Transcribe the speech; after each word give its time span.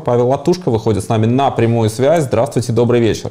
Павел 0.00 0.28
Латушко 0.28 0.70
выходит 0.70 1.04
с 1.04 1.08
нами 1.08 1.26
на 1.26 1.50
прямую 1.50 1.90
связь. 1.90 2.24
Здравствуйте, 2.24 2.72
добрый 2.72 3.00
вечер. 3.00 3.30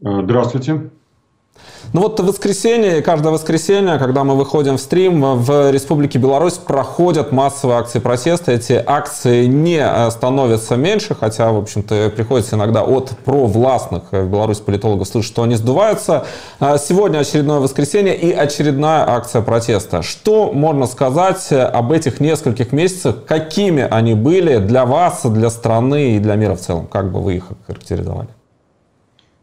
Здравствуйте. 0.00 0.90
Ну 1.92 2.00
вот 2.00 2.18
воскресенье, 2.20 3.02
каждое 3.02 3.32
воскресенье, 3.32 3.98
когда 3.98 4.24
мы 4.24 4.34
выходим 4.34 4.78
в 4.78 4.80
стрим, 4.80 5.20
в 5.20 5.70
Республике 5.70 6.18
Беларусь 6.18 6.54
проходят 6.54 7.32
массовые 7.32 7.78
акции 7.78 7.98
протеста. 7.98 8.52
Эти 8.52 8.82
акции 8.86 9.44
не 9.44 9.76
э, 9.76 10.10
становятся 10.10 10.76
меньше, 10.76 11.14
хотя, 11.14 11.52
в 11.52 11.58
общем-то, 11.58 12.10
приходится 12.16 12.56
иногда 12.56 12.82
от 12.82 13.10
провластных 13.24 14.04
в 14.10 14.26
Беларуси 14.26 14.62
политологов 14.62 15.06
слышать, 15.06 15.30
что 15.30 15.42
они 15.42 15.56
сдуваются. 15.56 16.24
А 16.60 16.78
сегодня 16.78 17.18
очередное 17.18 17.58
воскресенье 17.58 18.16
и 18.16 18.32
очередная 18.32 19.06
акция 19.06 19.42
протеста. 19.42 20.00
Что 20.00 20.50
можно 20.50 20.86
сказать 20.86 21.52
об 21.52 21.92
этих 21.92 22.20
нескольких 22.20 22.72
месяцах? 22.72 23.24
Какими 23.26 23.82
они 23.82 24.14
были 24.14 24.56
для 24.58 24.86
вас, 24.86 25.20
для 25.24 25.50
страны 25.50 26.16
и 26.16 26.18
для 26.18 26.36
мира 26.36 26.54
в 26.54 26.60
целом? 26.60 26.86
Как 26.86 27.12
бы 27.12 27.20
вы 27.20 27.36
их 27.36 27.44
характеризовали? 27.66 28.28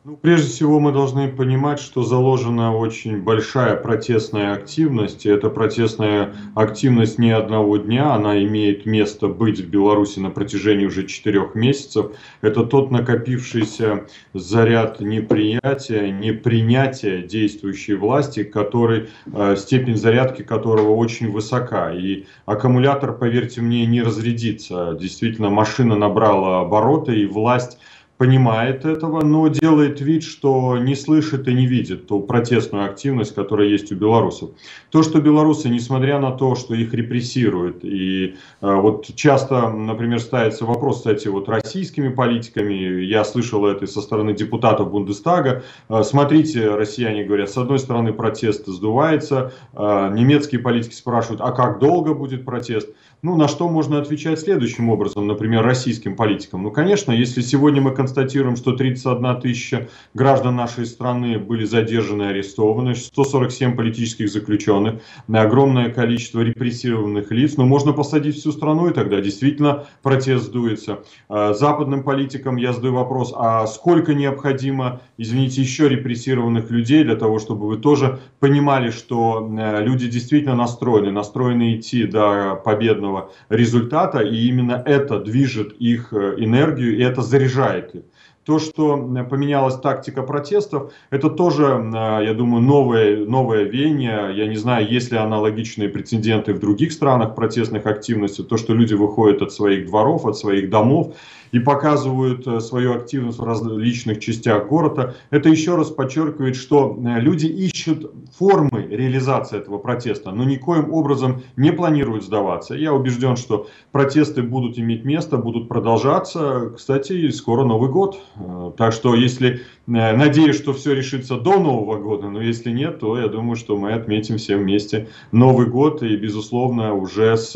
Ну, 0.10 0.18
прежде 0.18 0.50
всего 0.50 0.80
мы 0.80 0.92
должны 0.92 1.28
понимать, 1.28 1.80
что 1.80 2.02
заложена 2.02 2.76
очень 2.76 3.22
большая 3.22 3.76
протестная 3.76 4.54
активность. 4.54 5.28
И 5.28 5.30
эта 5.30 5.52
протестная 5.52 6.34
активность 6.56 7.20
не 7.20 7.30
одного 7.30 7.78
дня, 7.78 8.16
она 8.16 8.44
имеет 8.44 8.88
место 8.88 9.28
быть 9.28 9.60
в 9.60 9.70
Беларуси 9.70 10.18
на 10.18 10.32
протяжении 10.32 10.88
уже 10.88 11.06
четырех 11.06 11.54
месяцев. 11.54 12.14
Это 12.42 12.64
тот 12.64 12.90
накопившийся 12.90 14.08
заряд 14.34 15.00
неприятия, 15.00 16.10
непринятия 16.10 17.22
действующей 17.22 17.94
власти, 17.94 18.44
который, 18.44 19.10
э, 19.32 19.56
степень 19.58 19.96
зарядки 19.96 20.42
которого 20.42 20.96
очень 20.96 21.32
высока. 21.32 21.94
И 21.94 22.24
аккумулятор, 22.48 23.16
поверьте 23.16 23.62
мне, 23.62 23.86
не 23.86 24.02
разрядится. 24.02 24.98
Действительно, 25.00 25.52
машина 25.52 25.96
набрала 25.96 26.62
обороты, 26.62 27.16
и 27.16 27.28
власть 27.28 27.78
понимает 28.20 28.84
этого, 28.84 29.24
но 29.24 29.48
делает 29.48 30.02
вид, 30.02 30.24
что 30.24 30.78
не 30.78 30.96
слышит 30.96 31.48
и 31.48 31.54
не 31.54 31.66
видит 31.66 32.08
ту 32.08 32.20
протестную 32.20 32.84
активность, 32.84 33.34
которая 33.34 33.70
есть 33.70 33.94
у 33.94 33.96
белорусов. 33.96 34.50
То, 34.92 35.04
что 35.04 35.22
белорусы, 35.22 35.70
несмотря 35.70 36.20
на 36.20 36.32
то, 36.32 36.56
что 36.56 36.76
их 36.76 36.94
репрессируют, 36.94 37.86
и 37.86 38.36
э, 38.60 38.76
вот 38.76 39.08
часто, 39.16 39.70
например, 39.70 40.20
ставится 40.20 40.66
вопрос, 40.66 40.98
кстати, 40.98 41.30
вот 41.30 41.48
российскими 41.48 42.10
политиками, 42.10 43.04
я 43.06 43.24
слышал 43.24 43.66
это 43.66 43.88
со 43.88 44.02
стороны 44.02 44.34
депутатов 44.34 44.92
Бундестага, 44.92 45.64
э, 45.88 46.04
смотрите, 46.04 46.76
россияне 46.76 47.24
говорят, 47.24 47.50
с 47.50 47.58
одной 47.58 47.80
стороны 47.80 48.12
протест 48.12 48.68
сдувается, 48.68 49.54
э, 49.72 50.10
немецкие 50.14 50.60
политики 50.60 50.94
спрашивают, 50.94 51.40
а 51.40 51.54
как 51.54 51.80
долго 51.80 52.14
будет 52.14 52.44
протест? 52.44 52.90
Ну, 53.22 53.36
на 53.36 53.50
что 53.50 53.68
можно 53.68 54.00
отвечать 54.00 54.40
следующим 54.40 54.90
образом, 54.90 55.28
например, 55.28 55.62
российским 55.62 56.16
политикам? 56.16 56.64
Ну, 56.64 56.72
конечно, 56.72 57.12
если 57.12 57.42
сегодня 57.42 57.82
мы 57.82 57.92
констатируем, 57.94 58.56
что 58.56 58.72
31 58.72 59.42
тысяча 59.42 59.90
граждан 60.14 60.56
нашей 60.56 60.86
страны 60.86 61.38
были 61.38 61.66
задержаны 61.66 62.24
и 62.24 62.26
арестованы, 62.28 62.96
147 62.96 63.76
политических 63.76 64.30
заключенных, 64.30 65.02
огромное 65.28 65.90
количество 65.90 66.40
репрессированных 66.40 67.30
лиц, 67.32 67.58
ну, 67.58 67.66
можно 67.66 67.92
посадить 67.92 68.38
всю 68.38 68.54
страну, 68.54 68.90
и 68.90 68.94
тогда 68.94 69.20
действительно 69.20 69.86
протест 70.02 70.46
сдуется. 70.46 71.00
А, 71.28 71.54
западным 71.54 72.04
политикам 72.04 72.56
я 72.56 72.72
задаю 72.72 72.94
вопрос, 72.94 73.34
а 73.36 73.68
сколько 73.68 74.14
необходимо, 74.14 75.02
извините, 75.18 75.62
еще 75.62 75.90
репрессированных 75.90 76.72
людей 76.72 77.04
для 77.04 77.18
того, 77.18 77.40
чтобы 77.40 77.68
вы 77.68 77.80
тоже 77.80 78.22
понимали, 78.40 78.92
что 78.92 79.46
э, 79.52 79.84
люди 79.84 80.08
действительно 80.08 80.56
настроены, 80.56 81.12
настроены 81.12 81.76
идти 81.76 82.06
до 82.06 82.56
победного 82.64 83.09
определенного 83.10 83.32
результата, 83.50 84.20
и 84.20 84.48
именно 84.48 84.82
это 84.86 85.20
движет 85.20 85.74
их 85.80 86.14
э, 86.14 86.36
энергию, 86.38 86.98
и 86.98 87.02
это 87.02 87.22
заряжает 87.22 87.96
их. 87.96 88.02
То, 88.46 88.58
что 88.58 88.98
поменялась 89.30 89.80
тактика 89.80 90.24
протестов, 90.24 90.92
это 91.12 91.30
тоже, 91.30 91.66
э, 91.66 92.26
я 92.26 92.34
думаю, 92.34 92.64
новое, 92.64 93.26
новое 93.26 93.64
веяние. 93.64 94.32
Я 94.36 94.48
не 94.48 94.56
знаю, 94.56 94.88
есть 94.88 95.12
ли 95.12 95.18
аналогичные 95.18 95.90
прецеденты 95.90 96.54
в 96.54 96.60
других 96.60 96.92
странах 96.92 97.36
протестных 97.36 97.86
активностей. 97.86 98.44
То, 98.44 98.58
что 98.58 98.74
люди 98.74 98.96
выходят 98.96 99.42
от 99.42 99.52
своих 99.52 99.88
дворов, 99.88 100.26
от 100.26 100.38
своих 100.38 100.70
домов 100.70 101.16
и 101.52 101.60
показывают 101.60 102.48
э, 102.48 102.60
свою 102.60 102.94
активность 102.94 103.40
в 103.40 103.44
различных 103.44 104.20
частях 104.20 104.68
города. 104.68 105.16
Это 105.30 105.50
еще 105.50 105.76
раз 105.76 105.90
подчеркивает, 105.90 106.56
что 106.56 106.98
э, 106.98 107.20
люди 107.20 107.48
ищут 107.48 108.12
формы 108.38 108.88
реализации 108.90 109.58
этого 109.58 109.78
протеста, 109.78 110.32
но 110.32 110.44
никоим 110.44 110.94
образом 110.94 111.44
не 111.56 111.72
планируют 111.72 112.24
сдаваться. 112.24 112.76
Я 112.76 112.94
убежден, 112.94 113.36
что 113.36 113.68
протесты 113.92 114.44
будут 114.44 114.78
иметь 114.78 115.04
место, 115.04 115.38
будут 115.38 115.68
продолжаться. 115.68 116.72
Кстати, 116.76 117.30
скоро 117.32 117.64
Новый 117.64 117.90
год. 117.90 118.20
Э, 118.36 118.72
так 118.78 118.94
что, 118.94 119.16
если 119.16 119.62
надеюсь, 119.88 120.56
что 120.56 120.74
все 120.74 120.94
решится 120.94 121.36
до 121.36 121.60
Нового 121.60 121.98
года, 121.98 122.30
но 122.30 122.42
если 122.42 122.70
нет, 122.70 123.00
то 123.00 123.18
я 123.18 123.28
думаю, 123.28 123.56
что 123.56 123.76
мы 123.76 123.94
отметим 123.94 124.38
все 124.38 124.56
вместе 124.56 125.10
Новый 125.32 125.66
год 125.66 126.04
и, 126.04 126.16
безусловно, 126.16 126.94
уже 126.94 127.36
с, 127.38 127.56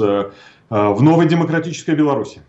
в 0.70 1.04
новой 1.04 1.28
демократической 1.28 1.94
Беларуси. 1.94 2.42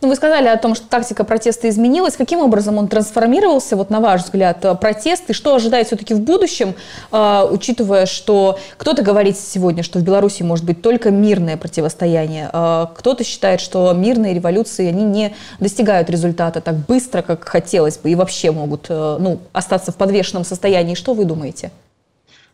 Ну, 0.00 0.08
вы 0.08 0.16
сказали 0.16 0.48
о 0.48 0.56
том, 0.56 0.74
что 0.74 0.86
тактика 0.88 1.24
протеста 1.24 1.68
изменилась. 1.68 2.16
Каким 2.16 2.40
образом 2.40 2.78
он 2.78 2.88
трансформировался, 2.88 3.76
вот 3.76 3.90
на 3.90 4.00
ваш 4.00 4.22
взгляд, 4.22 4.64
э, 4.64 4.74
протест? 4.74 5.24
И 5.28 5.32
что 5.32 5.54
ожидает 5.54 5.86
все-таки 5.86 6.14
в 6.14 6.20
будущем, 6.20 6.74
э, 7.12 7.48
учитывая, 7.50 8.06
что 8.06 8.58
кто-то 8.76 9.02
говорит 9.02 9.38
сегодня, 9.38 9.82
что 9.82 9.98
в 9.98 10.02
Беларуси 10.02 10.42
может 10.42 10.64
быть 10.64 10.82
только 10.82 11.10
мирное 11.10 11.56
противостояние, 11.56 12.48
э, 12.52 12.86
кто-то 12.94 13.24
считает, 13.24 13.60
что 13.60 13.92
мирные 13.92 14.34
революции, 14.34 14.88
они 14.88 15.04
не 15.04 15.34
достигают 15.58 16.08
результата 16.10 16.60
так 16.60 16.76
быстро, 16.76 17.22
как 17.22 17.46
хотелось 17.46 17.98
бы, 17.98 18.10
и 18.10 18.14
вообще 18.14 18.50
могут 18.50 18.86
э, 18.88 19.16
ну, 19.20 19.38
остаться 19.52 19.92
в 19.92 19.96
подвешенном 19.96 20.44
состоянии. 20.44 20.94
Что 20.94 21.14
вы 21.14 21.24
думаете? 21.24 21.70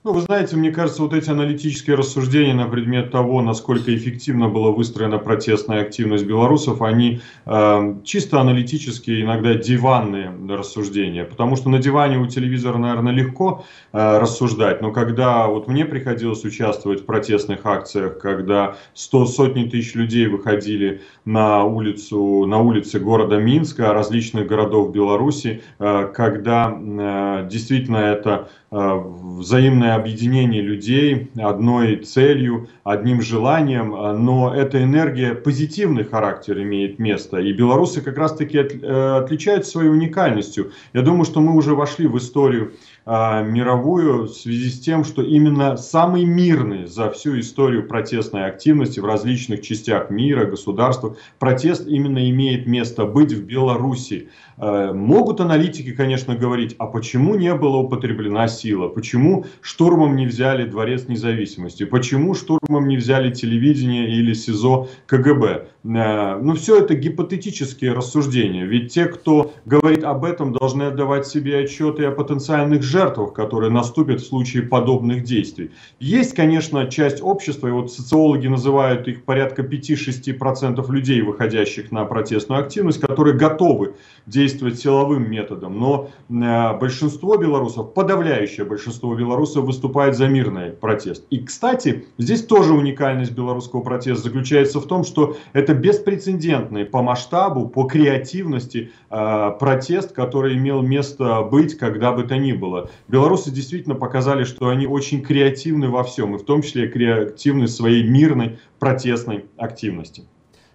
Ну, 0.07 0.13
вы 0.13 0.21
знаете, 0.21 0.55
мне 0.55 0.71
кажется, 0.71 1.03
вот 1.03 1.13
эти 1.15 1.31
аналитические 1.31 1.97
рассуждения 1.97 2.55
на 2.55 2.69
предмет 2.69 3.11
того, 3.11 3.43
насколько 3.43 3.93
эффективно 3.93 4.49
была 4.49 4.71
выстроена 4.71 5.19
протестная 5.19 5.83
активность 5.83 6.25
белорусов, 6.25 6.81
они 6.81 7.23
э, 7.45 7.95
чисто 8.05 8.41
аналитические, 8.41 9.23
иногда 9.23 9.55
диванные 9.55 10.33
рассуждения. 10.49 11.25
Потому 11.25 11.57
что 11.57 11.71
на 11.71 11.81
диване 11.81 12.19
у 12.19 12.27
телевизора, 12.29 12.79
наверное, 12.79 13.13
легко 13.13 13.65
э, 13.93 14.19
рассуждать, 14.19 14.81
но 14.81 14.93
когда 14.93 15.49
вот 15.49 15.67
мне 15.67 15.85
приходилось 15.85 16.45
участвовать 16.45 17.01
в 17.01 17.05
протестных 17.05 17.67
акциях, 17.67 18.21
когда 18.21 18.77
сто, 18.95 19.27
сотни 19.27 19.65
тысяч 19.65 19.97
людей 19.97 20.29
выходили 20.29 21.03
на 21.25 21.65
улицу, 21.65 22.47
на 22.47 22.61
улицы 22.61 23.01
города 23.01 23.39
Минска, 23.39 23.93
различных 23.93 24.47
городов 24.47 24.93
Беларуси, 24.93 25.65
э, 25.81 26.13
когда 26.15 26.73
э, 26.73 27.49
действительно 27.51 27.97
это 27.97 28.51
взаимное 28.71 29.95
объединение 29.95 30.61
людей 30.61 31.31
одной 31.37 31.97
целью, 31.97 32.69
одним 32.83 33.23
желанием, 33.23 33.95
э, 33.95 34.13
но 34.13 34.55
эта 34.55 34.83
энергия 34.83 35.35
позитивный 35.35 36.05
характер 36.05 36.61
имеет 36.63 36.99
место. 36.99 37.39
И 37.39 37.53
белорусы 37.53 38.01
как 38.01 38.19
раз-таки 38.19 38.59
э, 38.59 39.19
отличаются 39.23 39.71
своей 39.71 39.91
уникальностью. 39.91 40.73
Я 40.93 41.03
думаю, 41.03 41.25
что 41.25 41.41
мы 41.41 41.55
уже 41.55 41.75
вошли 41.75 42.07
в 42.07 42.17
историю 42.19 42.73
мировую 43.07 44.25
в 44.25 44.31
связи 44.31 44.69
с 44.69 44.81
тем, 44.81 45.05
что 45.05 45.23
именно 45.23 45.77
самый 45.77 46.25
мирный 46.25 46.87
за 46.87 47.11
всю 47.11 47.39
историю 47.39 47.87
протестной 47.87 48.47
активности 48.47 48.99
в 48.99 49.05
различных 49.05 49.63
частях 49.63 50.11
мира, 50.11 50.45
государствах, 50.45 51.17
протест 51.39 51.87
именно 51.87 52.29
имеет 52.31 52.67
место 52.67 53.05
быть 53.05 53.33
в 53.33 53.45
Беларуси. 53.45 54.29
Э, 54.59 54.93
могут 54.93 55.41
аналитики, 55.41 55.93
конечно, 55.93 56.35
говорить, 56.35 56.75
а 56.79 56.87
почему 56.87 57.35
не 57.37 57.55
была 57.55 57.79
употреблена 57.79 58.49
сила, 58.49 58.89
почему 58.89 59.45
штурмом 59.61 60.17
не 60.17 60.27
взяли 60.27 60.69
Дворец 60.69 61.09
независимости, 61.09 61.85
почему 61.85 62.35
штурмом 62.35 62.89
не 62.89 62.97
взяли 62.97 63.33
телевидение 63.33 64.11
или 64.11 64.33
СИЗО 64.33 64.89
КГБ. 65.07 65.69
Э, 65.85 66.39
ну, 66.43 66.55
все 66.55 66.81
это 66.81 66.95
гипотетические 66.95 67.93
рассуждения, 67.93 68.65
ведь 68.65 68.93
те, 68.93 69.07
кто 69.07 69.53
говорит 69.65 70.05
об 70.05 70.25
этом, 70.25 70.53
должны 70.53 70.85
отдавать 70.85 71.27
себе 71.27 71.59
отчеты 71.59 72.05
о 72.05 72.11
потенциальных 72.11 72.83
жертвах, 72.83 72.96
которые 73.35 73.71
наступят 73.71 74.21
в 74.21 74.27
случае 74.27 74.65
подобных 74.65 75.23
действий. 75.23 75.71
Есть, 76.01 76.35
конечно, 76.35 76.87
часть 76.87 77.23
общества, 77.23 77.69
и 77.69 77.71
вот 77.71 77.93
социологи 77.93 78.49
называют 78.49 79.09
их 79.09 79.25
порядка 79.25 79.63
5-6% 79.63 80.91
людей, 80.91 81.23
выходящих 81.23 81.93
на 81.93 82.05
протестную 82.05 82.61
активность, 82.61 83.01
которые 83.01 83.37
готовы 83.37 83.95
действовать 84.27 84.81
силовым 84.81 85.31
методом, 85.31 85.79
но 85.79 86.11
э, 86.29 86.79
большинство 86.79 87.37
белорусов, 87.37 87.95
подавляющее 87.95 88.67
большинство 88.67 89.15
белорусов 89.15 89.65
выступает 89.65 90.17
за 90.17 90.29
мирный 90.29 90.71
протест. 90.71 91.25
И, 91.31 91.39
кстати, 91.39 92.07
здесь 92.19 92.45
тоже 92.45 92.73
уникальность 92.73 93.33
белорусского 93.33 93.83
протеста 93.83 94.25
заключается 94.25 94.81
в 94.81 94.87
том, 94.87 95.05
что 95.05 95.37
это 95.53 95.75
беспрецедентный 95.75 96.85
по 96.85 97.03
масштабу, 97.03 97.69
по 97.69 97.85
креативности 97.85 98.91
э, 99.11 99.51
протест, 99.59 100.13
который 100.13 100.57
имел 100.57 100.83
место 100.83 101.43
быть 101.43 101.77
когда 101.77 102.13
бы 102.13 102.25
то 102.25 102.37
ни 102.37 102.53
было. 102.53 102.86
Белорусы 103.09 103.51
действительно 103.51 103.95
показали, 103.95 104.45
что 104.45 104.69
они 104.69 104.87
очень 104.87 105.23
креативны 105.23 105.89
во 105.89 106.05
всем, 106.05 106.35
и 106.35 106.39
в 106.39 106.45
том 106.45 106.63
числе 106.63 106.89
креативны 106.89 107.67
в 107.67 107.71
своей 107.71 108.03
мирной 108.03 108.59
протестной 108.79 109.47
активности. 109.57 110.25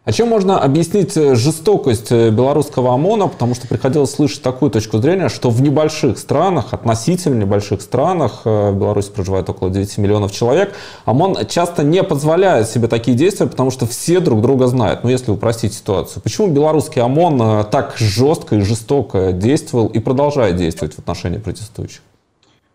А 0.03 0.11
чем 0.11 0.29
можно 0.29 0.59
объяснить 0.59 1.15
э, 1.15 1.35
жестокость 1.35 2.11
э, 2.11 2.31
белорусского 2.31 2.95
ОМОНа? 2.95 3.27
Потому 3.27 3.53
что 3.53 3.67
приходилось 3.67 4.09
слышать 4.09 4.41
такую 4.41 4.71
точку 4.71 4.97
зрения, 4.97 5.29
что 5.29 5.51
в 5.51 5.61
небольших 5.61 6.17
странах, 6.17 6.73
относительно 6.73 7.35
небольших 7.35 7.83
странах, 7.83 8.41
э, 8.45 8.71
в 8.71 8.79
Беларуси 8.79 9.11
проживает 9.11 9.47
около 9.47 9.69
9 9.69 9.99
миллионов 9.99 10.31
человек, 10.31 10.73
ОМОН 11.05 11.45
часто 11.47 11.83
не 11.83 12.01
позволяет 12.01 12.67
себе 12.67 12.87
такие 12.87 13.15
действия, 13.15 13.45
потому 13.45 13.69
что 13.69 13.85
все 13.85 14.19
друг 14.19 14.41
друга 14.41 14.65
знают. 14.65 15.03
Ну, 15.03 15.11
если 15.11 15.29
упростить 15.29 15.75
ситуацию. 15.75 16.23
Почему 16.23 16.47
белорусский 16.47 16.99
ОМОН 16.99 17.67
так 17.69 17.93
жестко 17.97 18.55
и 18.55 18.61
жестоко 18.61 19.31
действовал 19.33 19.85
и 19.85 19.99
продолжает 19.99 20.55
действовать 20.55 20.95
в 20.95 20.99
отношении 20.99 21.37
протестующих? 21.37 22.01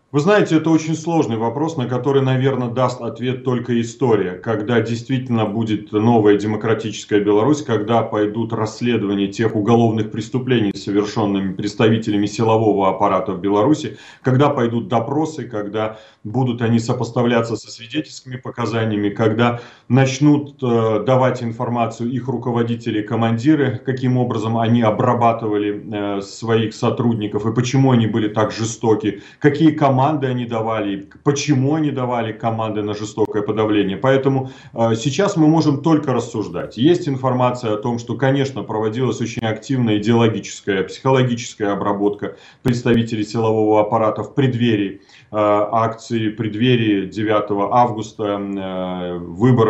Вы 0.09 0.21
знаете, 0.21 0.55
это 0.55 0.69
очень 0.69 0.95
сложный 0.95 1.35
вопрос, 1.35 1.75
на 1.75 1.85
который, 1.85 2.21
наверное, 2.21 2.69
даст 2.69 3.01
ответ 3.01 3.43
только 3.43 3.81
история. 3.81 4.35
Когда 4.35 4.79
действительно 4.79 5.45
будет 5.45 5.91
новая 5.91 6.37
демократическая 6.37 7.19
Беларусь, 7.19 7.61
когда 7.61 8.03
пойдут 8.03 8.53
расследования 8.53 9.27
тех 9.27 9.53
уголовных 9.53 10.09
преступлений, 10.09 10.71
совершенными 10.73 11.53
представителями 11.53 12.25
силового 12.25 12.87
аппарата 12.87 13.33
в 13.33 13.41
Беларуси, 13.41 13.97
когда 14.21 14.47
пойдут 14.47 14.87
допросы, 14.87 15.43
когда 15.43 15.99
будут 16.23 16.61
они 16.61 16.79
сопоставляться 16.79 17.57
со 17.57 17.69
свидетельскими 17.69 18.37
показаниями, 18.37 19.09
когда 19.09 19.59
начнут 19.89 20.61
э, 20.61 21.03
давать 21.05 21.41
информацию 21.41 22.11
их 22.11 22.27
руководители, 22.27 23.01
командиры, 23.01 23.81
каким 23.85 24.17
образом 24.17 24.57
они 24.57 24.81
обрабатывали 24.81 26.17
э, 26.19 26.21
своих 26.21 26.73
сотрудников 26.73 27.45
и 27.45 27.53
почему 27.53 27.91
они 27.91 28.07
были 28.07 28.27
так 28.27 28.51
жестоки, 28.51 29.21
какие 29.39 29.71
команды 29.71 30.27
они 30.27 30.45
давали, 30.45 31.07
почему 31.23 31.75
они 31.75 31.91
давали 31.91 32.33
команды 32.33 32.83
на 32.83 32.93
жестокое 32.93 33.43
подавление. 33.43 33.97
Поэтому 33.97 34.51
э, 34.73 34.95
сейчас 34.95 35.37
мы 35.37 35.47
можем 35.47 35.81
только 35.81 36.13
рассуждать. 36.13 36.77
Есть 36.77 37.07
информация 37.07 37.73
о 37.73 37.77
том, 37.77 37.97
что, 37.97 38.15
конечно, 38.15 38.63
проводилась 38.63 39.21
очень 39.21 39.45
активная 39.45 39.97
идеологическая, 39.99 40.83
психологическая 40.83 41.71
обработка 41.71 42.35
представителей 42.61 43.23
силового 43.23 43.81
аппарата 43.81 44.23
в 44.23 44.33
преддверии 44.35 45.01
акции, 45.31 46.29
преддверии 46.29 47.05
9 47.05 47.71
августа 47.71 48.39
э, 48.39 49.17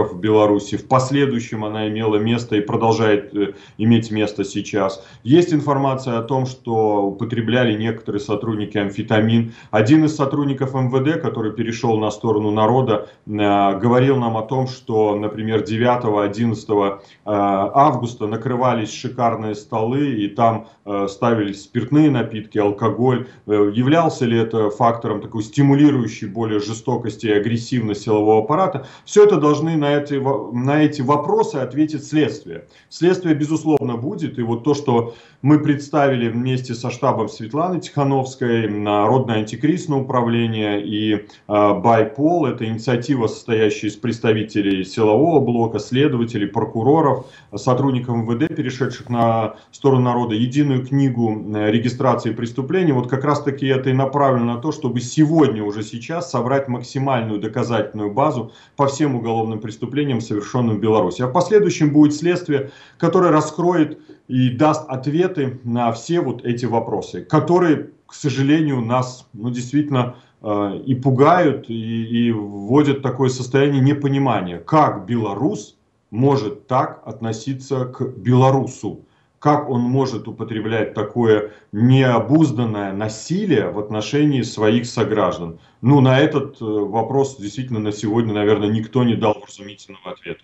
выборов 0.07 0.13
в 0.13 0.19
Беларуси. 0.19 0.77
В 0.77 0.87
последующем 0.87 1.65
она 1.65 1.87
имела 1.87 2.17
место 2.17 2.55
и 2.55 2.61
продолжает 2.61 3.35
э, 3.35 3.53
иметь 3.77 4.11
место 4.11 4.43
сейчас. 4.43 5.03
Есть 5.23 5.53
информация 5.53 6.19
о 6.19 6.23
том, 6.23 6.45
что 6.45 7.03
употребляли 7.03 7.77
некоторые 7.77 8.19
сотрудники 8.19 8.77
амфетамин. 8.77 9.53
Один 9.71 10.05
из 10.05 10.15
сотрудников 10.15 10.73
МВД, 10.73 11.21
который 11.21 11.53
перешел 11.53 11.97
на 11.97 12.11
сторону 12.11 12.51
народа, 12.51 13.07
э, 13.25 13.79
говорил 13.79 14.17
нам 14.17 14.37
о 14.37 14.41
том, 14.41 14.67
что, 14.67 15.15
например, 15.15 15.63
9-11 15.63 16.99
э, 16.99 16.99
августа 17.25 18.27
накрывались 18.27 18.93
шикарные 18.93 19.55
столы, 19.55 20.15
и 20.23 20.27
там 20.27 20.67
ставились 21.09 21.63
спиртные 21.63 22.09
напитки, 22.09 22.57
алкоголь. 22.57 23.27
Являлся 23.45 24.25
ли 24.25 24.37
это 24.39 24.69
фактором 24.69 25.21
такой 25.21 25.43
стимулирующей 25.43 26.27
более 26.27 26.59
жестокости 26.59 27.25
и 27.25 27.31
агрессивности 27.31 28.05
силового 28.05 28.43
аппарата? 28.43 28.85
Все 29.05 29.25
это 29.25 29.37
должны 29.37 29.75
на 29.75 29.96
эти, 29.97 30.15
на 30.53 30.83
эти 30.83 31.01
вопросы 31.01 31.55
ответить 31.55 32.05
следствие. 32.05 32.65
Следствие, 32.89 33.35
безусловно, 33.35 33.97
будет. 33.97 34.39
И 34.39 34.41
вот 34.41 34.63
то, 34.63 34.73
что 34.73 35.15
мы 35.41 35.59
представили 35.59 36.29
вместе 36.29 36.73
со 36.73 36.89
штабом 36.89 37.29
Светланы 37.29 37.79
Тихановской, 37.79 38.67
Народное 38.67 39.37
антикризисное 39.37 39.99
управление 39.99 40.83
и 40.83 41.27
а, 41.47 41.73
Байпол, 41.75 42.45
это 42.45 42.65
инициатива, 42.65 43.27
состоящая 43.27 43.87
из 43.87 43.95
представителей 43.95 44.83
силового 44.83 45.39
блока, 45.39 45.79
следователей, 45.79 46.47
прокуроров, 46.47 47.27
сотрудников 47.55 48.15
МВД, 48.17 48.55
перешедших 48.55 49.09
на 49.09 49.55
сторону 49.71 50.03
народа, 50.03 50.35
единую 50.35 50.85
книгу 50.85 51.31
э, 51.55 51.71
регистрации 51.71 52.31
преступлений. 52.31 52.91
Вот 52.91 53.07
как 53.07 53.23
раз 53.23 53.43
таки 53.43 53.67
это 53.67 53.89
и 53.89 53.93
направлено 53.93 54.55
на 54.55 54.61
то, 54.61 54.71
чтобы 54.71 54.99
сегодня, 55.01 55.63
уже 55.63 55.83
сейчас, 55.83 56.31
собрать 56.31 56.67
максимальную 56.67 57.39
доказательную 57.39 58.11
базу 58.11 58.51
по 58.75 58.87
всем 58.87 59.15
уголовным 59.15 59.59
преступлениям, 59.59 59.86
совершенным 60.21 60.77
в 60.77 60.79
Беларуси. 60.79 61.21
А 61.21 61.27
в 61.27 61.33
последующем 61.33 61.91
будет 61.91 62.13
следствие, 62.15 62.71
которое 62.97 63.31
раскроет 63.31 63.99
и 64.27 64.49
даст 64.49 64.87
ответы 64.89 65.59
на 65.63 65.91
все 65.91 66.21
вот 66.21 66.45
эти 66.45 66.65
вопросы, 66.65 67.21
которые, 67.23 67.91
к 68.05 68.13
сожалению, 68.13 68.81
нас 68.81 69.27
ну, 69.33 69.49
действительно 69.49 70.15
э, 70.41 70.81
и 70.85 70.95
пугают, 70.95 71.69
и, 71.69 72.27
и 72.27 72.31
вводят 72.31 72.99
в 72.99 73.01
такое 73.01 73.29
состояние 73.29 73.81
непонимания, 73.81 74.59
как 74.59 75.05
белорус 75.05 75.77
может 76.09 76.67
так 76.67 77.01
относиться 77.05 77.85
к 77.85 78.01
белорусу, 78.17 79.06
как 79.39 79.69
он 79.69 79.81
может 79.81 80.27
употреблять 80.27 80.93
такое 80.93 81.51
необузданное 81.71 82.93
насилие 82.93 83.69
в 83.69 83.79
отношении 83.79 84.41
своих 84.41 84.85
сограждан. 84.85 85.59
Ну, 85.81 86.01
на 86.01 86.19
этот 86.19 86.59
э, 86.61 86.65
вопрос 86.65 87.37
действительно 87.37 87.79
на 87.79 87.91
сегодня, 87.91 88.33
наверное, 88.33 88.69
никто 88.69 89.03
не 89.03 89.15
дал 89.15 89.43
разумительного 89.45 90.11
ответа. 90.11 90.43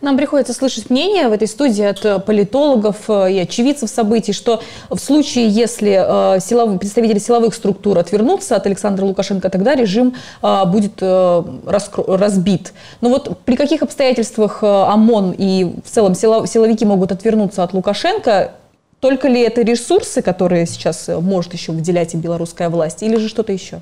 Нам 0.00 0.16
приходится 0.16 0.52
слышать 0.52 0.90
мнение 0.90 1.28
в 1.28 1.32
этой 1.32 1.48
студии 1.48 1.84
от 1.84 2.04
э, 2.04 2.18
политологов 2.18 3.08
э, 3.08 3.32
и 3.32 3.38
очевидцев 3.38 3.88
событий, 3.88 4.32
что 4.32 4.62
в 4.90 4.98
случае, 4.98 5.48
если 5.48 6.36
э, 6.36 6.78
представители 6.78 7.18
силовых 7.18 7.54
структур 7.54 7.98
отвернутся 7.98 8.56
от 8.56 8.66
Александра 8.66 9.04
Лукашенко, 9.04 9.48
тогда 9.50 9.74
режим 9.74 10.14
будет 10.42 11.02
разбит. 11.02 12.72
Но 13.00 13.08
вот 13.08 13.38
при 13.44 13.56
каких 13.56 13.82
обстоятельствах 13.82 14.62
ОМОН 14.62 15.34
и 15.36 15.74
в 15.84 15.90
целом 15.90 16.14
силовики 16.14 16.84
могут 16.84 17.12
отвернуться 17.12 17.62
от 17.62 17.72
Лукашенко, 17.72 18.52
только 19.00 19.28
ли 19.28 19.40
это 19.40 19.62
ресурсы, 19.62 20.22
которые 20.22 20.66
сейчас 20.66 21.08
может 21.08 21.52
еще 21.52 21.72
выделять 21.72 22.14
и 22.14 22.16
белорусская 22.16 22.68
власть, 22.68 23.02
или 23.02 23.16
же 23.16 23.28
что-то 23.28 23.52
еще? 23.52 23.80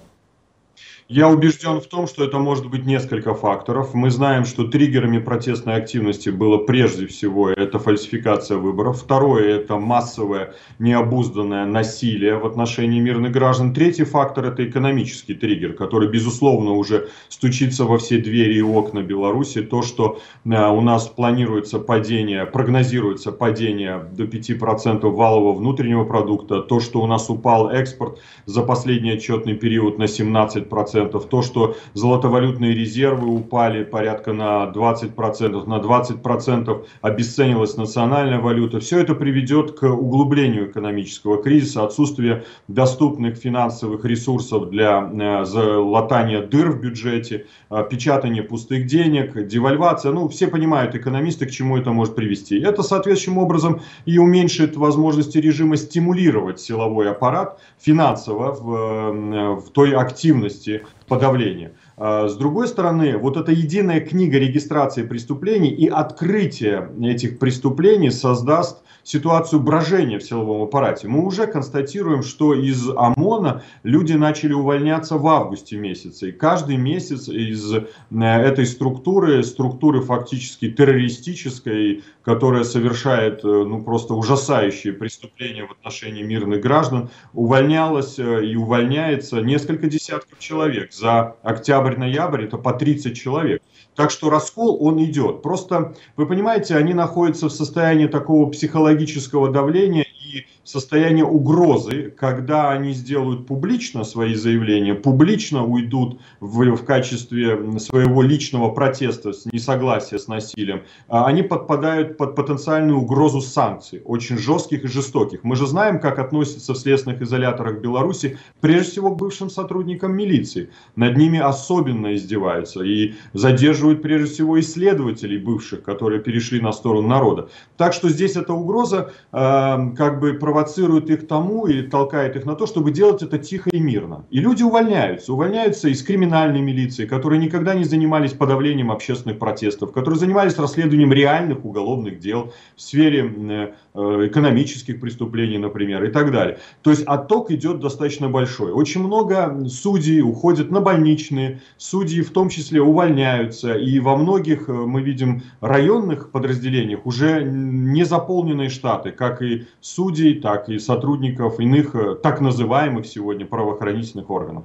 Я 1.08 1.28
убежден 1.28 1.80
в 1.80 1.86
том, 1.86 2.06
что 2.06 2.24
это 2.24 2.38
может 2.38 2.70
быть 2.70 2.86
несколько 2.86 3.34
факторов. 3.34 3.92
Мы 3.92 4.10
знаем, 4.10 4.44
что 4.44 4.68
триггерами 4.68 5.18
протестной 5.18 5.74
активности 5.74 6.30
было 6.30 6.58
прежде 6.58 7.06
всего 7.06 7.50
это 7.50 7.78
фальсификация 7.80 8.56
выборов. 8.56 9.02
Второе 9.02 9.56
это 9.56 9.78
массовое 9.78 10.54
необузданное 10.78 11.66
насилие 11.66 12.36
в 12.36 12.46
отношении 12.46 13.00
мирных 13.00 13.32
граждан. 13.32 13.74
Третий 13.74 14.04
фактор 14.04 14.46
это 14.46 14.64
экономический 14.64 15.34
триггер, 15.34 15.72
который 15.72 16.08
безусловно 16.08 16.72
уже 16.72 17.08
стучится 17.28 17.84
во 17.84 17.98
все 17.98 18.18
двери 18.18 18.54
и 18.54 18.62
окна 18.62 19.02
Беларуси. 19.02 19.60
То, 19.60 19.82
что 19.82 20.20
э, 20.44 20.66
у 20.68 20.80
нас 20.80 21.08
планируется 21.08 21.80
падение, 21.80 22.46
прогнозируется 22.46 23.32
падение 23.32 24.06
до 24.12 24.24
5% 24.24 25.00
валового 25.10 25.52
внутреннего 25.52 26.04
продукта. 26.04 26.62
То, 26.62 26.78
что 26.78 27.02
у 27.02 27.06
нас 27.06 27.28
упал 27.28 27.70
экспорт 27.70 28.20
за 28.46 28.62
последний 28.62 29.12
отчетный 29.12 29.54
период 29.54 29.98
на 29.98 30.04
17% 30.04 30.91
20%, 30.94 31.28
то, 31.28 31.42
что 31.42 31.76
золотовалютные 31.94 32.74
резервы 32.74 33.28
упали 33.28 33.84
порядка 33.84 34.32
на 34.32 34.70
20%, 34.74 35.66
на 35.66 35.78
20% 35.78 36.86
обесценилась 37.00 37.76
национальная 37.76 38.40
валюта, 38.40 38.80
все 38.80 39.00
это 39.00 39.14
приведет 39.14 39.78
к 39.78 39.84
углублению 39.84 40.70
экономического 40.70 41.42
кризиса, 41.42 41.84
отсутствие 41.84 42.44
доступных 42.68 43.36
финансовых 43.36 44.04
ресурсов 44.04 44.70
для 44.70 45.10
э, 45.12 45.44
залатания 45.44 46.42
дыр 46.42 46.70
в 46.70 46.80
бюджете, 46.80 47.46
э, 47.70 47.84
печатание 47.90 48.42
пустых 48.42 48.86
денег, 48.86 49.46
девальвация. 49.46 50.12
Ну, 50.12 50.28
все 50.28 50.48
понимают, 50.48 50.94
экономисты, 50.94 51.46
к 51.46 51.50
чему 51.50 51.76
это 51.76 51.92
может 51.92 52.14
привести. 52.14 52.60
Это 52.60 52.82
соответствующим 52.82 53.38
образом 53.38 53.80
и 54.04 54.18
уменьшит 54.18 54.76
возможности 54.76 55.38
режима 55.38 55.76
стимулировать 55.76 56.60
силовой 56.60 57.10
аппарат 57.10 57.58
финансово 57.78 58.52
в, 58.52 58.74
э, 58.74 59.54
в 59.54 59.70
той 59.70 59.94
активности, 59.94 60.81
подавления. 61.06 61.72
А, 61.96 62.28
с 62.28 62.36
другой 62.36 62.68
стороны, 62.68 63.16
вот 63.16 63.36
эта 63.36 63.52
единая 63.52 64.00
книга 64.00 64.38
регистрации 64.38 65.02
преступлений 65.02 65.70
и 65.70 65.88
открытие 65.88 66.90
этих 67.02 67.38
преступлений 67.38 68.10
создаст 68.10 68.82
ситуацию 69.04 69.60
брожения 69.60 70.18
в 70.18 70.22
силовом 70.22 70.62
аппарате. 70.62 71.08
Мы 71.08 71.24
уже 71.24 71.46
констатируем, 71.46 72.22
что 72.22 72.54
из 72.54 72.88
ОМОНа 72.88 73.62
люди 73.82 74.12
начали 74.12 74.52
увольняться 74.52 75.16
в 75.16 75.26
августе 75.26 75.76
месяце. 75.76 76.28
И 76.28 76.32
каждый 76.32 76.76
месяц 76.76 77.28
из 77.28 77.74
э, 77.74 77.86
этой 78.10 78.66
структуры, 78.66 79.42
структуры 79.42 80.00
фактически 80.02 80.70
террористической, 80.70 82.04
которая 82.22 82.64
совершает 82.64 83.44
э, 83.44 83.48
ну, 83.48 83.82
просто 83.82 84.14
ужасающие 84.14 84.92
преступления 84.92 85.66
в 85.66 85.72
отношении 85.72 86.22
мирных 86.22 86.60
граждан, 86.60 87.10
увольнялось 87.32 88.18
э, 88.18 88.46
и 88.46 88.56
увольняется 88.56 89.40
несколько 89.40 89.88
десятков 89.88 90.38
человек. 90.38 90.92
За 90.92 91.36
октябрь-ноябрь 91.42 92.44
это 92.44 92.58
по 92.58 92.72
30 92.72 93.16
человек. 93.16 93.62
Так 93.94 94.10
что 94.10 94.30
раскол, 94.30 94.78
он 94.80 95.02
идет. 95.04 95.42
Просто, 95.42 95.94
вы 96.16 96.26
понимаете, 96.26 96.76
они 96.76 96.94
находятся 96.94 97.48
в 97.48 97.52
состоянии 97.52 98.06
такого 98.06 98.48
психологического 98.48 99.50
давления, 99.50 100.01
и 100.32 100.46
состояние 100.64 101.24
угрозы, 101.24 102.12
когда 102.16 102.70
они 102.70 102.92
сделают 102.92 103.46
публично 103.46 104.04
свои 104.04 104.34
заявления, 104.34 104.94
публично 104.94 105.64
уйдут 105.64 106.20
в, 106.40 106.76
в 106.76 106.84
качестве 106.84 107.78
своего 107.78 108.22
личного 108.22 108.70
протеста, 108.70 109.32
несогласия 109.52 110.18
с 110.18 110.28
насилием, 110.28 110.82
а 111.08 111.26
они 111.26 111.42
подпадают 111.42 112.16
под 112.16 112.34
потенциальную 112.34 112.98
угрозу 112.98 113.40
санкций, 113.40 114.00
очень 114.04 114.38
жестких 114.38 114.84
и 114.84 114.88
жестоких. 114.88 115.44
Мы 115.44 115.56
же 115.56 115.66
знаем, 115.66 116.00
как 116.00 116.18
относятся 116.18 116.72
в 116.72 116.78
следственных 116.78 117.20
изоляторах 117.22 117.80
Беларуси, 117.80 118.38
прежде 118.60 118.92
всего 118.92 119.14
к 119.14 119.18
бывшим 119.18 119.50
сотрудникам 119.50 120.14
милиции. 120.14 120.70
Над 120.96 121.16
ними 121.16 121.38
особенно 121.38 122.14
издеваются 122.14 122.82
и 122.82 123.14
задерживают 123.34 124.02
прежде 124.02 124.32
всего 124.32 124.58
исследователей 124.60 125.38
бывших, 125.38 125.82
которые 125.82 126.20
перешли 126.22 126.60
на 126.60 126.72
сторону 126.72 127.08
народа. 127.08 127.48
Так 127.76 127.92
что 127.92 128.08
здесь 128.08 128.36
эта 128.36 128.54
угроза 128.54 129.12
э, 129.32 129.94
как 129.96 130.21
бы 130.22 130.34
провоцирует 130.34 131.10
их 131.10 131.26
тому 131.26 131.66
и 131.66 131.82
толкает 131.82 132.36
их 132.36 132.44
на 132.44 132.54
то, 132.54 132.66
чтобы 132.66 132.92
делать 132.92 133.22
это 133.22 133.38
тихо 133.38 133.70
и 133.70 133.80
мирно. 133.80 134.24
И 134.30 134.38
люди 134.38 134.62
увольняются. 134.62 135.32
Увольняются 135.32 135.88
из 135.88 136.00
криминальной 136.04 136.60
милиции, 136.60 137.06
которые 137.06 137.40
никогда 137.40 137.74
не 137.74 137.82
занимались 137.82 138.32
подавлением 138.32 138.92
общественных 138.92 139.40
протестов, 139.40 139.90
которые 139.92 140.20
занимались 140.20 140.56
расследованием 140.58 141.12
реальных 141.12 141.64
уголовных 141.64 142.20
дел 142.20 142.52
в 142.76 142.80
сфере 142.80 143.20
э, 143.26 143.72
э 143.94 144.28
экономических 144.28 145.00
преступлений, 145.00 145.58
например, 145.58 146.04
и 146.04 146.10
так 146.12 146.30
далее. 146.30 146.58
То 146.82 146.90
есть 146.90 147.02
отток 147.02 147.50
идет 147.50 147.80
достаточно 147.80 148.28
большой. 148.28 148.70
Очень 148.70 149.02
много 149.02 149.66
судей 149.68 150.20
уходят 150.20 150.70
на 150.70 150.80
больничные, 150.80 151.60
судьи 151.76 152.22
в 152.22 152.30
том 152.30 152.48
числе 152.48 152.80
увольняются, 152.80 153.74
и 153.74 153.98
во 153.98 154.16
многих, 154.16 154.68
э, 154.68 154.72
мы 154.72 155.02
видим, 155.02 155.42
районных 155.60 156.30
подразделениях 156.30 157.06
уже 157.06 157.42
не 157.42 158.04
заполненные 158.04 158.68
штаты, 158.68 159.10
как 159.10 159.42
и 159.42 159.66
судей, 160.12 160.40
так 160.40 160.68
и 160.68 160.78
сотрудников 160.78 161.60
иных 161.60 161.94
э, 161.94 162.14
так 162.14 162.40
называемых 162.40 163.06
сегодня 163.06 163.46
правоохранительных 163.46 164.30
органов. 164.30 164.64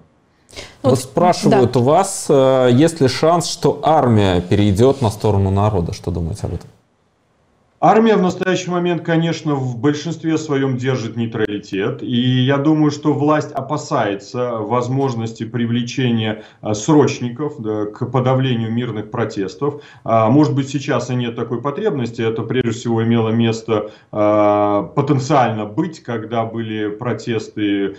Вот, 0.82 0.92
вот 0.92 1.00
спрашивают 1.00 1.74
да. 1.74 1.80
у 1.80 1.84
вас, 1.84 2.28
э, 2.30 2.70
есть 2.72 3.02
ли 3.02 3.08
шанс, 3.08 3.48
что 3.48 3.80
армия 3.84 4.42
перейдет 4.42 5.02
на 5.02 5.10
сторону 5.10 5.52
народа? 5.52 5.94
Что 5.94 6.12
думаете 6.12 6.48
об 6.48 6.54
этом? 6.54 6.70
Армия 7.80 8.16
в 8.16 8.24
настоящий 8.24 8.72
момент, 8.72 9.04
конечно, 9.04 9.54
в 9.54 9.78
большинстве 9.78 10.40
своем 10.40 10.78
держит 10.78 11.16
нейтралитет. 11.16 12.02
И 12.02 12.42
я 12.44 12.58
думаю, 12.58 12.90
что 12.90 13.14
власть 13.14 13.52
опасается 13.52 14.54
возможности 14.54 15.44
привлечения 15.46 16.44
а, 16.62 16.74
срочников 16.74 17.58
к 17.58 18.06
подавлению 18.08 18.72
мирных 18.72 19.12
протестов. 19.12 19.84
А, 20.04 20.28
может 20.32 20.56
быть, 20.56 20.70
сейчас 20.70 21.12
и 21.12 21.16
нет 21.16 21.36
такой 21.36 21.62
потребности. 21.62 22.20
Это 22.20 22.42
прежде 22.42 22.72
всего 22.72 23.04
имело 23.04 23.30
место 23.30 23.92
а, 24.12 24.82
потенциально 24.82 25.66
быть, 25.66 26.02
когда 26.02 26.46
были 26.46 26.90
протесты, 26.90 27.96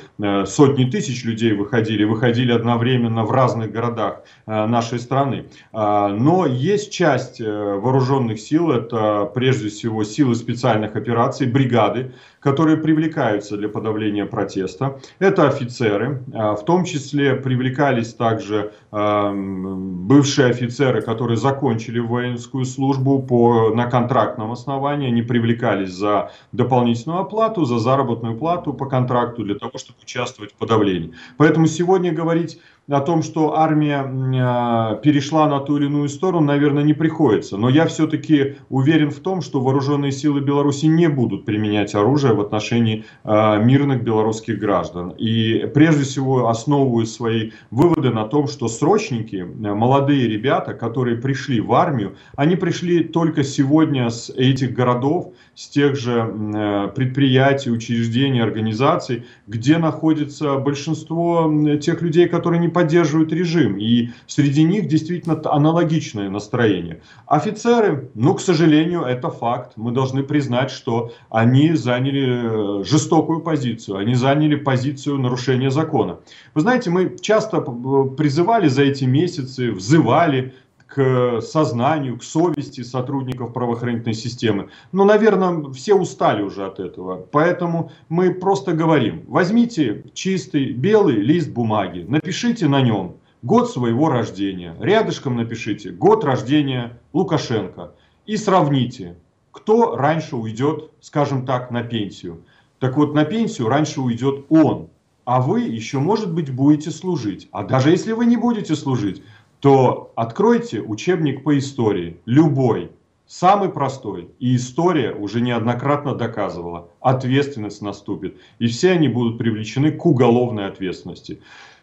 сотни 0.47 0.87
тысяч 0.87 1.25
людей 1.25 1.53
выходили, 1.53 2.03
выходили 2.03 2.51
одновременно 2.51 3.25
в 3.25 3.31
разных 3.31 3.71
городах 3.71 4.23
нашей 4.47 4.99
страны. 4.99 5.47
Но 5.73 6.47
есть 6.47 6.93
часть 6.93 7.41
э, 7.41 7.45
вооруженных 7.45 8.41
сил, 8.41 8.71
это 8.71 9.31
прежде 9.35 9.68
прежде 9.69 9.81
всего 9.81 10.05
силы 10.05 10.35
специальных 10.35 10.97
операций, 10.97 11.47
бригады, 11.47 12.13
которые 12.41 12.77
привлекаются 12.77 13.57
для 13.57 13.69
подавления 13.69 14.27
протеста. 14.27 14.99
Это 15.19 15.49
офицеры, 15.49 16.23
а, 16.33 16.55
в 16.55 16.65
том 16.65 16.85
числе 16.85 17.35
привлекались 17.35 18.15
также 18.15 18.73
а, 18.91 19.33
бывшие 19.33 20.49
офицеры, 20.49 21.03
которые 21.03 21.37
закончили 21.37 21.99
воинскую 21.99 22.65
службу 22.65 23.23
по, 23.23 23.71
на 23.75 23.87
контрактном 23.87 24.53
основании, 24.53 25.09
они 25.09 25.23
привлекались 25.23 25.91
за 25.91 26.31
дополнительную 26.53 27.21
оплату, 27.21 27.65
за 27.65 27.79
заработную 27.79 28.37
плату 28.37 28.73
по 28.73 28.87
контракту 28.87 29.43
для 29.43 29.55
того, 29.55 29.79
чтобы 29.79 29.99
участвовать 30.03 30.53
в 30.53 30.57
подавлении. 30.57 31.13
Поэтому 31.37 31.67
сегодня 31.67 32.13
говорить 32.13 32.59
о 32.91 33.01
том, 33.01 33.23
что 33.23 33.59
армия 33.59 34.03
э, 34.03 35.01
перешла 35.03 35.47
на 35.47 35.61
ту 35.61 35.77
или 35.77 35.87
иную 35.87 36.09
сторону, 36.09 36.47
наверное, 36.47 36.83
не 36.83 36.95
приходится. 36.95 37.59
Но 37.59 37.69
я 37.69 37.87
все-таки 37.87 38.57
уверен 38.71 39.11
в 39.11 39.21
том, 39.21 39.43
что 39.43 39.61
вооруженные 39.61 40.11
силы 40.11 40.41
Беларуси 40.41 40.87
не 40.87 41.09
будут 41.09 41.45
применять 41.45 41.95
оружие 41.95 42.28
в 42.35 42.41
отношении 42.41 43.05
э, 43.25 43.63
мирных 43.63 44.03
белорусских 44.03 44.59
граждан. 44.59 45.11
И 45.19 45.71
прежде 45.75 46.05
всего 46.05 46.49
основываю 46.49 47.07
свои 47.07 47.51
выводы 47.71 48.11
на 48.11 48.25
том, 48.25 48.49
что 48.49 48.69
срочники, 48.69 49.37
э, 49.37 49.45
молодые 49.75 50.29
ребята, 50.29 50.75
которые 50.75 51.17
пришли 51.17 51.61
в 51.61 51.73
армию, 51.73 52.17
они 52.37 52.57
пришли 52.57 53.05
только 53.05 53.45
сегодня 53.45 54.11
с 54.11 54.31
этих 54.31 54.75
городов, 54.75 55.33
с 55.55 55.69
тех 55.69 55.97
же 55.97 56.91
предприятий, 56.95 57.71
учреждений, 57.71 58.41
организаций, 58.41 59.25
где 59.47 59.79
находится 59.79 60.57
большинство 60.57 61.51
тех 61.81 62.03
людей, 62.03 62.29
которые 62.29 62.61
не 62.61 62.69
поддерживают 62.69 63.33
режим. 63.33 63.77
И 63.79 64.11
среди 64.27 64.65
них 64.65 64.89
действительно 64.89 65.41
аналогичное 65.45 66.31
настроение. 66.31 67.01
Офицеры, 67.27 68.11
ну, 68.15 68.35
к 68.35 68.41
сожалению, 68.41 69.03
это 69.03 69.31
факт. 69.31 69.73
Мы 69.77 69.93
должны 69.93 70.23
признать, 70.23 70.71
что 70.71 71.13
они 71.31 71.73
заняли 71.75 72.18
э, 72.27 72.85
жестокую 72.85 73.41
позицию. 73.41 73.99
Они 73.99 74.15
заняли 74.15 74.57
позицию 74.57 75.19
нарушения 75.19 75.71
закона. 75.71 76.19
Вы 76.55 76.61
знаете, 76.61 76.91
мы 76.91 77.17
часто 77.21 77.61
призывали 77.61 78.69
за 78.69 78.83
эти 78.83 79.05
месяцы, 79.05 79.73
взывали 79.73 80.55
к 80.87 81.41
сознанию, 81.43 82.19
к 82.19 82.25
совести 82.25 82.81
сотрудников 82.81 83.53
правоохранительной 83.53 84.15
системы. 84.15 84.71
Но, 84.91 85.05
наверное, 85.05 85.71
все 85.73 85.95
устали 85.95 86.43
уже 86.43 86.65
от 86.65 86.81
этого. 86.81 87.27
Поэтому 87.31 87.93
мы 88.09 88.33
просто 88.33 88.73
говорим, 88.73 89.23
возьмите 89.29 90.05
чистый 90.15 90.73
белый 90.73 91.17
лист 91.17 91.51
бумаги, 91.51 92.07
напишите 92.09 92.69
на 92.69 92.81
нем 92.81 93.17
год 93.43 93.71
своего 93.71 94.09
рождения. 94.09 94.75
Рядышком 94.81 95.37
напишите 95.37 95.91
год 95.91 96.25
рождения 96.25 96.99
Лукашенко. 97.13 97.93
И 98.27 98.37
сравните, 98.37 99.17
кто 99.53 99.97
раньше 99.97 100.37
уйдет, 100.37 100.91
скажем 101.01 101.45
так, 101.47 101.71
на 101.71 101.83
пенсию. 101.83 102.43
Так 102.79 102.97
вот, 102.97 103.15
на 103.15 103.25
пенсию 103.25 103.69
раньше 103.69 104.01
уйдет 104.01 104.47
он. 104.49 104.89
А 105.25 105.41
вы 105.41 105.61
еще, 105.61 105.99
может 105.99 106.33
быть, 106.33 106.51
будете 106.51 106.91
служить. 106.91 107.49
А 107.53 107.65
даже 107.65 107.91
если 107.91 108.13
вы 108.13 108.25
не 108.27 108.37
будете 108.37 108.75
служить, 108.75 109.23
то 109.61 110.13
откройте 110.15 110.81
учебник 110.81 111.43
по 111.43 111.59
истории, 111.59 112.19
любой, 112.25 112.91
самый 113.27 113.69
простой. 113.69 114.31
И 114.39 114.57
история 114.57 115.13
уже 115.13 115.41
неоднократно 115.41 116.15
доказывала, 116.15 116.89
ответственность 117.01 117.83
наступит. 117.83 118.37
И 118.59 118.69
все 118.69 118.93
они 118.93 119.09
будут 119.09 119.39
привлечены 119.39 119.93
к 119.93 120.07
уголовной 120.07 120.67
ответственности. 120.67 121.41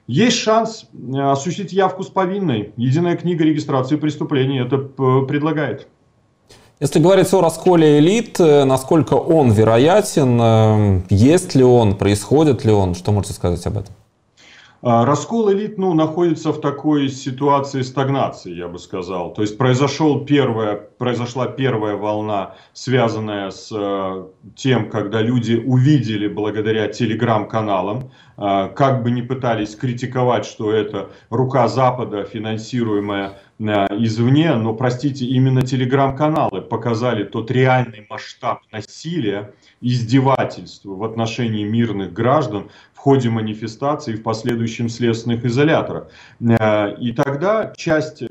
Есть 0.07 0.37
шанс 0.37 0.87
э, 0.93 1.19
осуществить 1.19 1.73
явку 1.73 2.03
с 2.03 2.07
повинной. 2.07 2.73
Единая 2.77 3.17
книга 3.17 3.43
регистрации 3.43 3.95
преступлений 3.95 4.59
это 4.59 4.77
предлагает. 4.77 5.87
Если 6.79 6.99
говорить 6.99 7.33
о 7.33 7.41
расколе 7.41 7.99
элит, 7.99 8.39
э, 8.39 8.65
насколько 8.65 9.13
он 9.13 9.51
вероятен, 9.51 11.03
есть 11.09 11.55
ли 11.55 11.63
он, 11.63 11.95
происходит 11.95 12.65
ли 12.65 12.71
он, 12.71 12.95
что 12.95 13.11
можете 13.11 13.33
сказать 13.33 13.65
об 13.65 13.77
этом? 13.77 13.95
А, 14.87 15.03
раскол 15.03 15.51
элит 15.51 15.79
ну, 15.79 15.95
находится 15.95 16.51
в 16.51 16.61
такой 16.61 17.09
ситуации 17.09 17.81
стагнации, 17.81 18.53
я 18.53 18.67
бы 18.67 18.77
сказал. 18.77 19.33
То 19.33 19.41
есть 19.41 19.57
произошел 19.57 20.23
первая, 20.23 20.75
произошла 20.75 21.47
первая 21.47 21.95
волна, 21.95 22.53
связанная 22.73 23.49
с 23.49 23.71
э, 23.75 24.25
тем, 24.55 24.91
когда 24.91 25.21
люди 25.23 25.55
увидели 25.55 26.27
благодаря 26.27 26.87
телеграм-каналам, 26.87 28.11
э, 28.37 28.69
как 28.75 29.01
бы 29.01 29.09
не 29.09 29.23
пытались 29.23 29.75
критиковать, 29.75 30.45
что 30.45 30.71
это 30.71 31.09
рука 31.31 31.67
Запада, 31.67 32.23
финансируемая 32.23 33.39
э, 33.54 33.54
извне, 33.59 34.53
но, 34.55 34.73
простите, 34.73 35.25
именно 35.25 35.61
телеграм-каналы 35.61 36.61
показали 36.61 37.23
тот 37.23 37.51
реальный 37.51 38.05
масштаб 38.09 38.61
насилия, 38.71 39.53
издевательства 39.81 40.95
в 40.95 41.03
отношении 41.03 41.63
мирных 41.63 42.11
граждан, 42.11 42.69
ходе 43.05 43.29
манифестаций 43.29 44.15
и 44.15 44.17
в 44.17 44.23
последующем 44.23 44.89
следственных 44.89 45.45
изоляторах. 45.45 46.07
Э, 46.41 46.95
и 46.99 47.11
тогда 47.11 47.71
часть 47.77 48.23
э, 48.23 48.27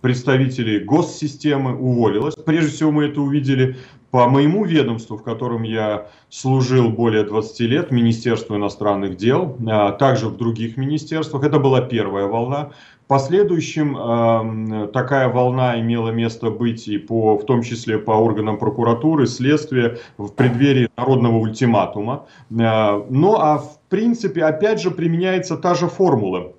представителей 0.00 0.78
госсистемы 0.78 1.76
уволилась. 1.76 2.36
Прежде 2.36 2.70
всего 2.70 2.92
мы 2.92 3.06
это 3.06 3.20
увидели 3.20 3.76
по 4.12 4.28
моему 4.28 4.64
ведомству, 4.64 5.16
в 5.16 5.24
котором 5.24 5.64
я 5.64 6.06
служил 6.28 6.90
более 6.90 7.24
20 7.24 7.60
лет, 7.60 7.90
Министерство 7.90 8.54
иностранных 8.54 9.16
дел, 9.16 9.56
э, 9.58 9.92
также 9.98 10.28
в 10.28 10.36
других 10.36 10.76
министерствах. 10.76 11.42
Это 11.42 11.58
была 11.58 11.80
первая 11.80 12.26
волна 12.26 12.70
последующем 13.12 13.94
э, 13.94 14.88
такая 14.88 15.28
волна 15.28 15.78
имела 15.78 16.08
место 16.08 16.50
быть 16.50 16.88
и 16.88 16.96
по, 16.96 17.36
в 17.36 17.44
том 17.44 17.62
числе 17.62 17.98
по 17.98 18.12
органам 18.12 18.58
прокуратуры, 18.58 19.26
следствия 19.26 19.98
в 20.16 20.30
преддверии 20.30 20.88
народного 20.96 21.36
ультиматума. 21.36 22.24
Э, 22.50 23.02
ну 23.10 23.36
а 23.36 23.58
в 23.58 23.78
принципе 23.90 24.44
опять 24.44 24.80
же 24.80 24.90
применяется 24.90 25.58
та 25.58 25.74
же 25.74 25.88
формула. 25.88 26.52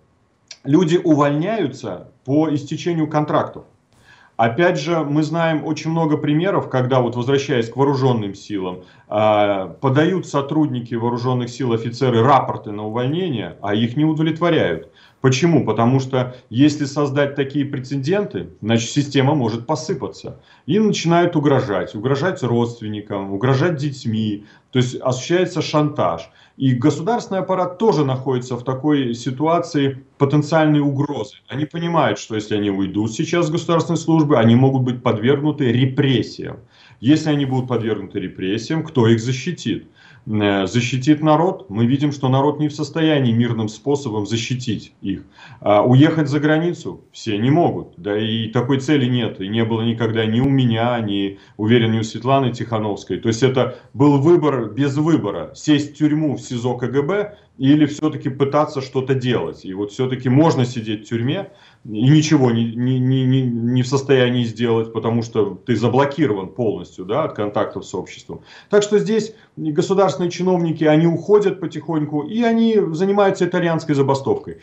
Люди 0.64 0.98
увольняются 1.04 2.12
по 2.24 2.54
истечению 2.54 3.10
контрактов. 3.10 3.64
Опять 4.36 4.80
же, 4.80 5.04
мы 5.04 5.22
знаем 5.22 5.64
очень 5.64 5.92
много 5.92 6.18
примеров, 6.18 6.68
когда, 6.70 7.02
вот 7.02 7.16
возвращаясь 7.16 7.70
к 7.70 7.76
вооруженным 7.76 8.34
силам, 8.34 8.84
а, 9.08 9.68
подают 9.80 10.28
сотрудники 10.28 10.96
вооруженных 10.96 11.50
сил, 11.50 11.72
офицеры 11.72 12.24
рапорты 12.24 12.72
на 12.72 12.86
увольнение, 12.88 13.58
а 13.62 13.76
их 13.76 13.96
не 13.96 14.06
удовлетворяют. 14.06 14.92
Почему? 15.24 15.64
Потому 15.64 16.02
что 16.02 16.36
если 16.50 16.84
создать 16.84 17.36
такие 17.36 17.64
прецеденты, 17.64 18.50
значит 18.62 18.90
система 18.90 19.36
может 19.36 19.66
посыпаться. 19.66 20.42
И 20.66 20.78
начинают 20.80 21.38
угрожать. 21.38 21.96
Угрожать 21.96 22.44
родственникам, 22.44 23.32
угрожать 23.32 23.78
детьми. 23.78 24.46
То 24.72 24.80
есть 24.80 24.96
осуществляется 24.96 25.62
шантаж. 25.62 26.30
И 26.58 26.74
государственный 26.74 27.40
аппарат 27.40 27.78
тоже 27.78 28.04
находится 28.04 28.58
в 28.58 28.66
такой 28.66 29.14
ситуации 29.14 30.04
потенциальной 30.18 30.82
угрозы. 30.82 31.38
Они 31.48 31.64
понимают, 31.64 32.20
что 32.20 32.36
если 32.36 32.58
они 32.58 32.70
уйдут 32.70 33.14
сейчас 33.14 33.48
с 33.48 33.50
государственной 33.50 33.98
службы, 33.98 34.38
они 34.38 34.56
могут 34.56 34.82
быть 34.82 35.02
подвергнуты 35.02 35.72
репрессиям. 35.72 36.58
Если 37.00 37.30
они 37.30 37.46
будут 37.46 37.68
подвергнуты 37.68 38.20
репрессиям, 38.20 38.84
кто 38.84 39.08
их 39.08 39.20
защитит? 39.20 39.88
Э, 40.26 40.68
защитит 40.68 41.22
народ, 41.22 41.70
мы 41.70 41.86
видим, 41.86 42.14
что 42.14 42.30
народ 42.30 42.60
не 42.60 42.70
в 42.70 42.74
состоянии 42.74 43.34
мирным 43.34 43.68
способом 43.68 44.26
защитить 44.26 44.94
их. 45.02 45.24
А 45.60 45.84
уехать 45.84 46.30
за 46.30 46.40
границу 46.40 47.02
все 47.12 47.38
не 47.38 47.50
могут, 47.50 47.94
да 47.98 48.18
и 48.18 48.48
такой 48.48 48.80
цели 48.80 49.06
нет, 49.06 49.42
и 49.42 49.50
не 49.50 49.66
было 49.66 49.82
никогда 49.82 50.26
ни 50.26 50.40
у 50.40 50.48
меня, 50.48 50.98
ни, 51.00 51.40
уверен, 51.58 51.92
ни 51.92 52.00
у 52.00 52.04
Светланы 52.04 52.54
Тихановской. 52.54 53.18
То 53.18 53.28
есть 53.28 53.44
это 53.44 53.80
был 53.94 54.18
выбор 54.20 54.70
без 54.70 54.96
выбора, 54.96 55.52
сесть 55.56 55.94
в 55.94 55.98
тюрьму 55.98 56.38
в 56.38 56.42
СИЗО 56.42 56.78
КГБ 56.78 57.38
или 57.58 57.86
все-таки 57.86 58.30
пытаться 58.30 58.82
что-то 58.82 59.14
делать. 59.14 59.66
И 59.66 59.74
вот 59.74 59.92
все-таки 59.92 60.30
можно 60.30 60.66
сидеть 60.66 61.06
в 61.06 61.10
тюрьме 61.10 61.52
и 61.86 62.10
ничего 62.10 62.52
не, 62.52 62.76
не, 62.76 63.00
не, 63.00 63.42
не 63.42 63.84
в 63.84 63.88
состоянии 63.88 64.44
сделать, 64.46 64.94
потому 64.94 65.22
что 65.22 65.60
ты 65.66 65.76
заблокирован 65.76 66.48
полностью 66.48 67.04
да, 67.04 67.26
от 67.26 67.34
контактов 67.34 67.86
с 67.86 67.94
обществом. 67.94 68.42
Так 68.70 68.84
что 68.84 69.00
здесь 69.00 69.36
государственные 69.58 70.32
чиновники, 70.32 70.86
они 70.86 71.08
уходят 71.08 71.60
потихоньку, 71.60 72.22
и 72.22 72.42
они 72.42 72.80
занимаются 72.92 73.46
итальянской 73.46 73.96
забастовкой. 73.96 74.60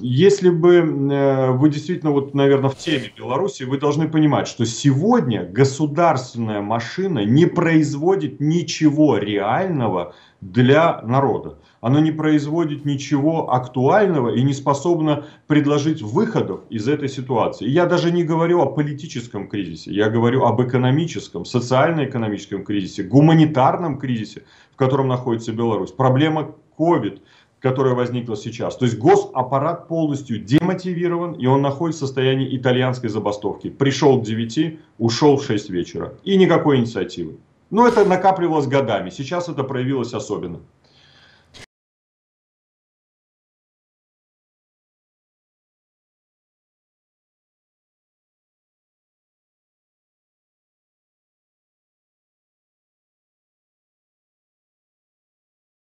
Если 0.00 0.50
бы 0.50 0.76
э, 0.76 1.50
вы 1.50 1.68
действительно, 1.68 2.12
вот, 2.12 2.32
наверное, 2.32 2.70
в 2.70 2.76
теме 2.76 3.12
Беларуси, 3.16 3.64
вы 3.64 3.78
должны 3.78 4.08
понимать, 4.08 4.46
что 4.46 4.64
сегодня 4.64 5.44
государственная 5.44 6.60
машина 6.60 7.24
не 7.24 7.46
производит 7.46 8.38
ничего 8.38 9.18
реального 9.18 10.14
для 10.42 11.00
народа 11.02 11.56
оно 11.80 12.00
не 12.00 12.12
производит 12.12 12.84
ничего 12.84 13.52
актуального 13.52 14.34
и 14.34 14.42
не 14.42 14.52
способно 14.52 15.24
предложить 15.46 16.02
выходов 16.02 16.60
из 16.68 16.88
этой 16.88 17.08
ситуации. 17.08 17.68
я 17.68 17.86
даже 17.86 18.12
не 18.12 18.24
говорю 18.24 18.60
о 18.60 18.66
политическом 18.66 19.48
кризисе, 19.48 19.92
я 19.92 20.10
говорю 20.10 20.44
об 20.44 20.60
экономическом, 20.60 21.44
социально-экономическом 21.44 22.64
кризисе, 22.64 23.04
гуманитарном 23.04 23.98
кризисе, 23.98 24.42
в 24.72 24.76
котором 24.76 25.08
находится 25.08 25.52
Беларусь. 25.52 25.92
Проблема 25.92 26.54
COVID, 26.78 27.20
которая 27.60 27.94
возникла 27.94 28.36
сейчас. 28.36 28.76
То 28.76 28.84
есть 28.84 28.98
госаппарат 28.98 29.86
полностью 29.86 30.38
демотивирован, 30.38 31.34
и 31.34 31.46
он 31.46 31.62
находится 31.62 32.04
в 32.04 32.08
состоянии 32.08 32.56
итальянской 32.56 33.08
забастовки. 33.08 33.70
Пришел 33.70 34.20
к 34.20 34.24
9, 34.24 34.78
ушел 34.98 35.36
в 35.36 35.44
6 35.44 35.70
вечера. 35.70 36.14
И 36.24 36.36
никакой 36.36 36.78
инициативы. 36.78 37.38
Но 37.72 37.88
это 37.88 38.04
накапливалось 38.04 38.66
годами. 38.66 39.08
Сейчас 39.08 39.48
это 39.48 39.64
проявилось 39.64 40.12
особенно. 40.12 40.60